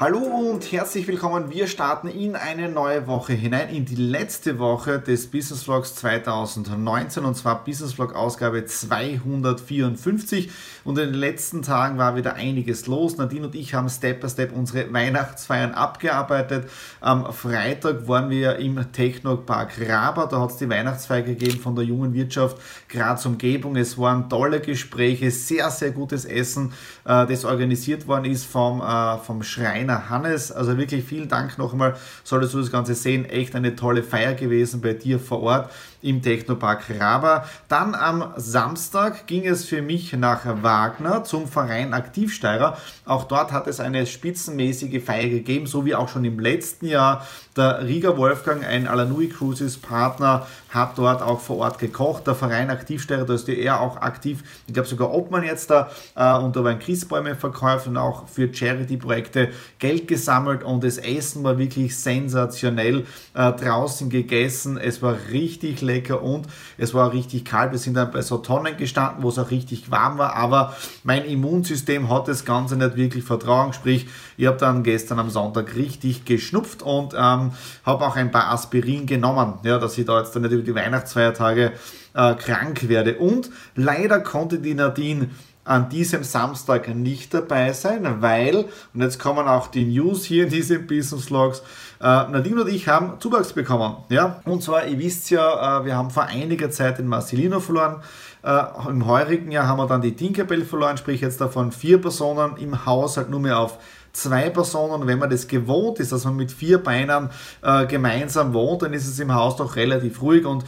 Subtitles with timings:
[0.00, 1.50] Hallo und herzlich willkommen.
[1.50, 7.22] Wir starten in eine neue Woche hinein, in die letzte Woche des Business Vlogs 2019
[7.22, 10.50] und zwar Business Vlog Ausgabe 254.
[10.84, 13.18] Und in den letzten Tagen war wieder einiges los.
[13.18, 16.70] Nadine und ich haben Step by Step unsere Weihnachtsfeiern abgearbeitet.
[17.02, 20.28] Am Freitag waren wir im Technopark Raber.
[20.30, 22.56] Da hat es die Weihnachtsfeier gegeben von der jungen Wirtschaft
[22.88, 23.76] Graz Umgebung.
[23.76, 26.72] Es waren tolle Gespräche, sehr, sehr gutes Essen,
[27.04, 30.52] äh, das organisiert worden ist vom, äh, vom Schreiner Trainer Hannes.
[30.52, 31.96] Also wirklich vielen Dank nochmal.
[32.24, 33.24] Solltest du das Ganze sehen.
[33.24, 35.70] Echt eine tolle Feier gewesen bei dir vor Ort
[36.02, 37.44] im Technopark Raba.
[37.68, 42.78] Dann am Samstag ging es für mich nach Wagner zum Verein Aktivsteirer.
[43.04, 47.26] Auch dort hat es eine spitzenmäßige Feier gegeben, so wie auch schon im letzten Jahr.
[47.56, 52.26] Der Riga Wolfgang, ein Alanui Cruises Partner, hat dort auch vor Ort gekocht.
[52.26, 54.42] Der Verein Aktivsteirer, da ist er auch aktiv.
[54.66, 58.52] Ich glaube sogar Obmann jetzt da äh, und da waren Christbäume verkauft und auch für
[58.52, 63.04] Charity-Projekte Geld gesammelt und das Essen war wirklich sensationell.
[63.34, 66.46] Äh, draußen gegessen, es war richtig lecker lecker und
[66.78, 67.72] es war richtig kalt.
[67.72, 70.74] Wir sind dann bei so Tonnen gestanden, wo es auch richtig warm war, aber
[71.04, 73.72] mein Immunsystem hat das Ganze nicht wirklich vertragen.
[73.72, 74.06] Sprich,
[74.36, 77.52] ich habe dann gestern am Sonntag richtig geschnupft und ähm,
[77.84, 80.74] habe auch ein paar Aspirin genommen, ja, dass ich da jetzt dann nicht über die
[80.74, 81.72] Weihnachtsfeiertage
[82.14, 83.18] äh, krank werde.
[83.18, 85.30] Und leider konnte die Nadine
[85.64, 90.50] an diesem Samstag nicht dabei sein, weil, und jetzt kommen auch die News hier in
[90.50, 91.62] diesen Business Vlogs,
[92.00, 93.96] äh, Nadine und ich haben Zuwachs bekommen.
[94.08, 94.40] Ja?
[94.46, 98.02] Und zwar, ihr wisst ja, äh, wir haben vor einiger Zeit den Marcelino verloren.
[98.42, 102.56] Äh, Im heurigen Jahr haben wir dann die Tinkerbell verloren, sprich jetzt davon vier Personen
[102.56, 103.78] im Haushalt nur mehr auf
[104.12, 105.06] zwei Personen.
[105.06, 107.28] Wenn man das gewohnt ist, dass man mit vier Beinen
[107.62, 110.46] äh, gemeinsam wohnt, dann ist es im Haus doch relativ ruhig.
[110.46, 110.64] Und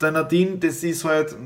[0.00, 1.36] der Nadine, das ist halt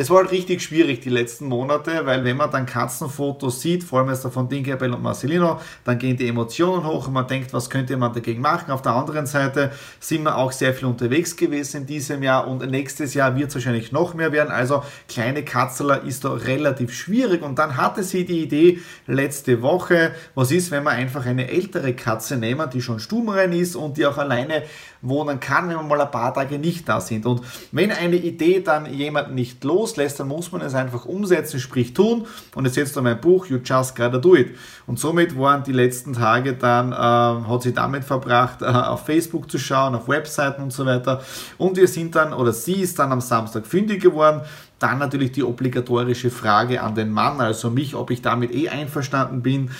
[0.00, 3.98] es war halt richtig schwierig die letzten Monate, weil wenn man dann Katzenfotos sieht, vor
[3.98, 7.68] allem jetzt von Dinkelbell und Marcelino, dann gehen die Emotionen hoch und man denkt, was
[7.68, 8.70] könnte man dagegen machen.
[8.70, 12.64] Auf der anderen Seite sind wir auch sehr viel unterwegs gewesen in diesem Jahr und
[12.70, 14.52] nächstes Jahr wird es wahrscheinlich noch mehr werden.
[14.52, 18.78] Also kleine Katzeler ist da relativ schwierig und dann hatte sie die Idee
[19.08, 23.74] letzte Woche, was ist, wenn wir einfach eine ältere Katze nehmen, die schon stummrein ist
[23.74, 24.62] und die auch alleine
[25.02, 27.26] wohnen kann, wenn wir mal ein paar Tage nicht da sind.
[27.26, 27.42] Und
[27.72, 32.26] wenn eine Idee dann jemand nicht loslässt, dann muss man es einfach umsetzen, sprich tun.
[32.54, 34.56] Und jetzt setzt da mein Buch, You Just Gotta Do It.
[34.86, 39.50] Und somit waren die letzten Tage dann, äh, hat sie damit verbracht, äh, auf Facebook
[39.50, 41.22] zu schauen, auf Webseiten und so weiter.
[41.58, 44.42] Und wir sind dann, oder sie ist dann am Samstag fündig geworden.
[44.78, 49.42] Dann natürlich die obligatorische Frage an den Mann, also mich, ob ich damit eh einverstanden
[49.42, 49.70] bin.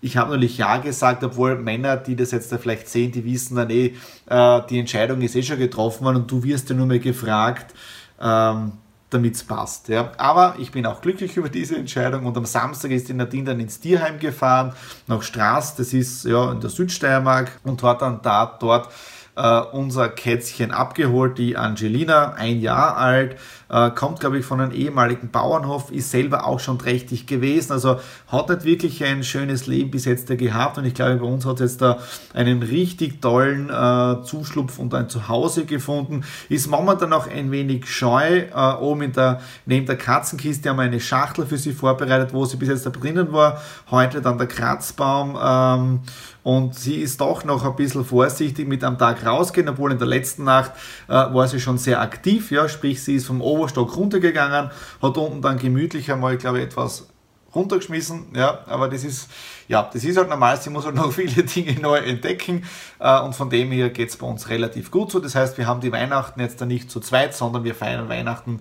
[0.00, 3.56] Ich habe natürlich Ja gesagt, obwohl Männer, die das jetzt da vielleicht sehen, die wissen
[3.56, 3.94] dann eh,
[4.26, 7.74] äh, die Entscheidung ist eh schon getroffen worden und du wirst ja nur mehr gefragt,
[8.20, 8.72] ähm,
[9.10, 9.88] damit es passt.
[9.88, 10.12] Ja.
[10.16, 13.60] Aber ich bin auch glücklich über diese Entscheidung und am Samstag ist die Nadine dann
[13.60, 14.72] ins Tierheim gefahren,
[15.06, 18.88] nach Straß, das ist ja in der Südsteiermark und hat dann da dort
[19.36, 23.36] äh, unser Kätzchen abgeholt, die Angelina, ein Jahr alt,
[23.70, 28.00] äh, kommt, glaube ich, von einem ehemaligen Bauernhof, ist selber auch schon trächtig gewesen, also
[28.28, 30.78] hat nicht wirklich ein schönes Leben bis jetzt gehabt.
[30.78, 31.98] Und ich glaube, bei uns hat jetzt da
[32.34, 38.44] einen richtig tollen äh, Zuschlupf und ein Zuhause gefunden, ist momentan noch ein wenig scheu,
[38.54, 42.44] äh, oben in der, neben der Katzenkiste haben wir eine Schachtel für sie vorbereitet, wo
[42.44, 45.38] sie bis jetzt da drinnen war, heute dann der Kratzbaum.
[45.42, 46.00] Ähm,
[46.42, 50.06] und sie ist doch noch ein bisschen vorsichtig mit am Tag rausgehen, obwohl in der
[50.06, 50.72] letzten Nacht
[51.06, 54.70] äh, war sie schon sehr aktiv, ja, sprich sie ist vom Oberstock runtergegangen,
[55.02, 57.08] hat unten dann gemütlich einmal, glaube ich, etwas
[57.54, 59.28] runtergeschmissen, ja, aber das ist,
[59.68, 62.64] ja, das ist halt normal, sie muss halt noch viele Dinge neu entdecken
[63.00, 65.66] äh, und von dem her geht es bei uns relativ gut so, das heißt, wir
[65.66, 68.60] haben die Weihnachten jetzt dann nicht zu zweit, sondern wir feiern Weihnachten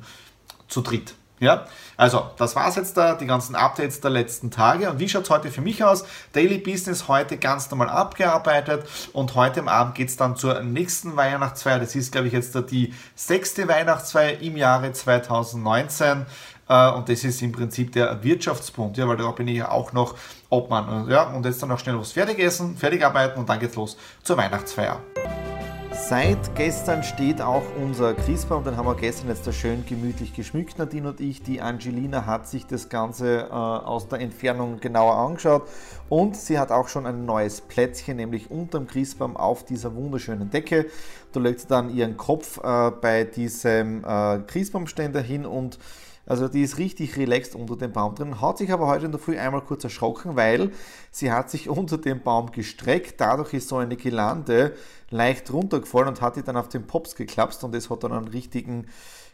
[0.68, 1.13] zu dritt.
[1.40, 1.66] Ja,
[1.96, 4.90] also das war's jetzt da, die ganzen Updates der letzten Tage.
[4.90, 6.06] Und wie schaut's heute für mich aus?
[6.34, 11.80] Daily Business heute ganz normal abgearbeitet und heute am Abend geht's dann zur nächsten Weihnachtsfeier.
[11.80, 16.26] Das ist, glaube ich, jetzt die sechste Weihnachtsfeier im Jahre 2019.
[16.70, 19.94] Äh, und das ist im Prinzip der Wirtschaftsbund, ja, weil da bin ich ja auch
[19.94, 20.16] noch
[20.50, 21.10] Obmann.
[21.10, 23.98] Ja, und jetzt dann noch schnell was fertig essen, fertig arbeiten und dann geht's los
[24.24, 25.00] zur Weihnachtsfeier.
[25.92, 30.78] Seit gestern steht auch unser Christbaum, den haben wir gestern jetzt da schön gemütlich geschmückt,
[30.78, 31.42] Nadine und ich.
[31.42, 35.68] Die Angelina hat sich das Ganze äh, aus der Entfernung genauer angeschaut
[36.08, 40.86] und sie hat auch schon ein neues Plätzchen, nämlich unterm Christbaum auf dieser wunderschönen Decke.
[41.32, 45.80] Da legt sie dann ihren Kopf äh, bei diesem äh, Christbaumständer hin und
[46.30, 49.20] also die ist richtig relaxed unter dem Baum drin, hat sich aber heute in der
[49.20, 50.72] Früh einmal kurz erschrocken, weil
[51.12, 53.20] sie hat sich unter dem Baum gestreckt.
[53.20, 54.76] Dadurch ist so eine Gelande
[55.10, 58.28] leicht runtergefallen und hat die dann auf den Pops geklapst und das hat dann einen
[58.28, 58.86] richtigen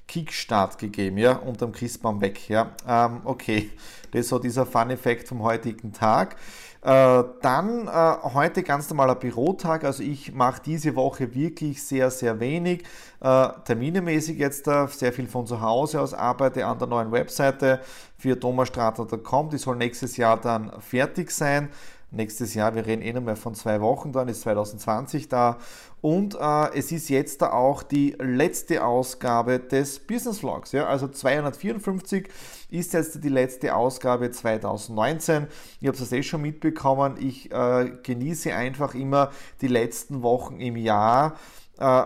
[0.07, 2.75] Kickstart gegeben, ja, unterm Christbaum weg, ja.
[2.87, 3.71] Ähm, okay,
[4.11, 6.37] das ist so dieser Fun-Effekt vom heutigen Tag.
[6.85, 7.91] Äh, dann äh,
[8.35, 12.83] heute ganz normaler Bürotag, also ich mache diese Woche wirklich sehr, sehr wenig.
[13.21, 17.81] Äh, terminemäßig jetzt äh, sehr viel von zu Hause aus, arbeite an der neuen Webseite
[18.19, 21.69] für thomasstrater.com, die soll nächstes Jahr dann fertig sein
[22.15, 22.75] nächstes Jahr.
[22.75, 25.57] Wir reden eh noch mehr von zwei Wochen, dann ist 2020 da.
[26.01, 30.71] Und äh, es ist jetzt da auch die letzte Ausgabe des Business Vlogs.
[30.71, 30.85] Ja?
[30.87, 32.27] Also 254
[32.69, 35.47] ist jetzt die letzte Ausgabe 2019.
[35.81, 37.15] Ihr habt es eh schon mitbekommen.
[37.19, 41.35] Ich äh, genieße einfach immer die letzten Wochen im Jahr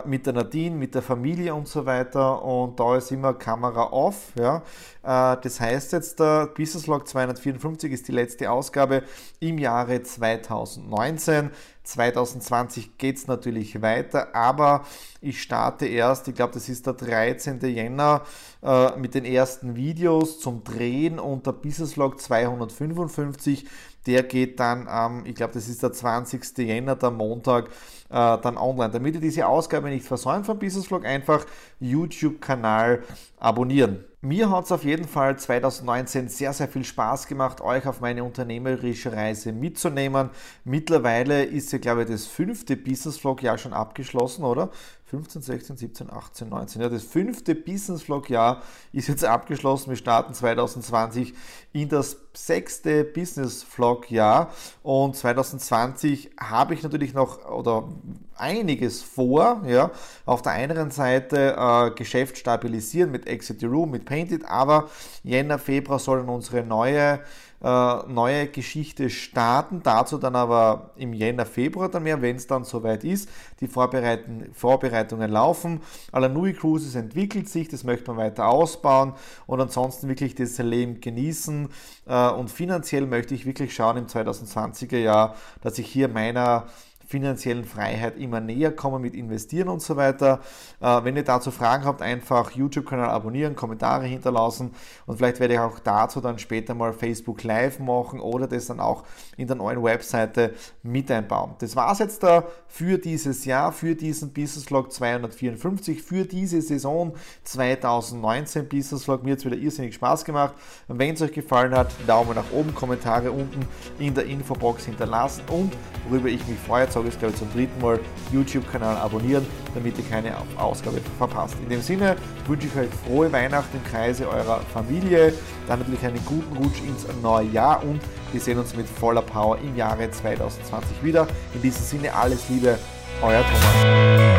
[0.06, 2.44] mit der Nadine, mit der Familie und so weiter.
[2.44, 4.32] Und da ist immer Kamera off.
[4.36, 4.64] Ja.
[5.04, 9.04] Äh, das heißt jetzt, der Business Log 254 ist die letzte Ausgabe
[9.40, 11.52] im Jahre 2019.
[11.90, 14.86] 2020 geht es natürlich weiter, aber
[15.22, 17.60] ich starte erst, ich glaube, das ist der 13.
[17.62, 18.24] Jänner
[18.64, 23.66] äh, mit den ersten Videos zum Drehen und der Business Log 255
[24.06, 26.58] der geht dann am, ich glaube, das ist der 20.
[26.60, 27.66] Jänner, der Montag,
[28.10, 28.92] äh, dann online.
[28.92, 31.46] Damit ihr diese Ausgabe nicht versäumt vom Business Vlog, einfach
[31.80, 33.04] YouTube-Kanal
[33.38, 34.06] abonnieren.
[34.22, 38.26] Mir hat es auf jeden Fall 2019 sehr, sehr viel Spaß gemacht, euch auf meine
[38.26, 40.30] unternehmerische Reise mitzunehmen.
[40.66, 44.72] Mittlerweile ist ja, glaube ich, das fünfte Business Vlog Jahr schon abgeschlossen, oder?
[45.06, 46.82] 15, 16, 17, 18, 19.
[46.82, 48.62] Ja, das fünfte Business Vlog Jahr
[48.92, 49.92] ist jetzt abgeschlossen.
[49.92, 51.34] Wir starten 2020
[51.72, 54.52] in das sechste Business Vlog Jahr
[54.84, 57.90] und 2020 habe ich natürlich noch oder
[58.36, 59.62] einiges vor.
[59.68, 59.92] Ja,
[60.26, 64.90] auf der einen Seite äh, Geschäft stabilisieren mit Exit Room, mit Painted, aber
[65.24, 67.20] Jänner, Februar sollen unsere neue
[67.62, 69.82] neue Geschichte starten.
[69.84, 73.30] Dazu dann aber im Jänner, Februar dann mehr, wenn es dann soweit ist.
[73.60, 75.82] Die Vorbereitungen, Vorbereitungen laufen.
[76.12, 79.14] Alanui Cruises entwickelt sich, das möchte man weiter ausbauen
[79.46, 81.70] und ansonsten wirklich das Leben genießen.
[82.08, 86.68] Äh, und finanziell möchte ich wirklich schauen im 2020er Jahr, dass ich hier meiner
[87.10, 90.42] finanziellen Freiheit immer näher kommen mit Investieren und so weiter.
[90.80, 94.76] Äh, wenn ihr dazu Fragen habt, einfach YouTube-Kanal abonnieren, Kommentare hinterlassen
[95.08, 98.80] und vielleicht werde ich auch dazu dann später mal Facebook Live machen oder das dann
[98.80, 99.06] auch
[99.38, 100.54] in der neuen Webseite
[100.84, 101.56] mit einbauen.
[101.58, 106.62] Das war es jetzt da für dieses Jahr, für diesen Business Vlog 254, für diese
[106.62, 109.24] Saison 2019 Business Vlog.
[109.24, 110.54] Mir hat es wieder irrsinnig Spaß gemacht.
[110.88, 113.66] Wenn es euch gefallen hat, Daumen nach oben, Kommentare unten
[113.98, 115.74] in der Infobox hinterlassen und
[116.08, 118.00] worüber ich mich freue, sage ich glaube ich zum dritten Mal,
[118.32, 121.56] YouTube-Kanal abonnieren, damit ihr keine Ausgabe verpasst.
[121.64, 122.16] In dem Sinne
[122.48, 125.34] wünsche ich euch frohe Weihnachten im Kreise eurer Familie,
[125.68, 128.02] dann natürlich einen guten Rutsch ins neue Jahr und
[128.32, 131.28] wir sehen uns mit voller Power im Jahre 2020 wieder.
[131.54, 132.78] In diesem Sinne alles Liebe,
[133.22, 134.39] euer Thomas.